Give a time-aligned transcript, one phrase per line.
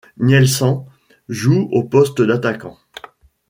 [0.17, 0.83] Nielsen
[1.29, 2.75] joue au poste d'attaquant.